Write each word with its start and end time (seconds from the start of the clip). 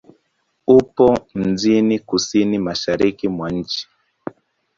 Upo 0.67 1.17
mjini 1.35 1.99
kusini-mashariki 1.99 3.27
mwa 3.27 3.49
nchi. 3.49 3.87